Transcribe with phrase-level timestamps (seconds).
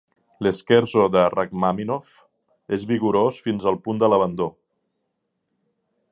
[0.45, 2.15] L'scherzo de Rakhmàninov
[2.77, 4.49] és vigorós fins al punt de l'abandó.